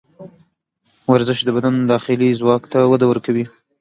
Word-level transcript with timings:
ورزش 1.11 1.39
د 1.43 1.49
بدن 1.55 1.75
داخلي 1.91 2.29
ځواک 2.39 2.63
ته 2.71 2.79
وده 2.91 3.05
ورکوي. 3.07 3.45